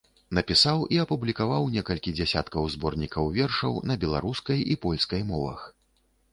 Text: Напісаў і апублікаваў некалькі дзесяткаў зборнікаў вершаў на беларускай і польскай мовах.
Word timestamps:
Напісаў 0.37 0.79
і 0.95 0.97
апублікаваў 1.03 1.67
некалькі 1.75 2.15
дзесяткаў 2.21 2.63
зборнікаў 2.77 3.31
вершаў 3.37 3.79
на 3.93 4.01
беларускай 4.07 4.59
і 4.73 4.81
польскай 4.87 5.21
мовах. 5.33 5.61